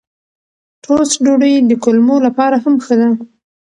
ټوسټ 0.83 1.11
ډوډۍ 1.23 1.53
د 1.69 1.71
کولمو 1.83 2.15
لپاره 2.27 2.55
هم 2.63 2.75
ښه 2.85 2.95
ده. 2.99 3.09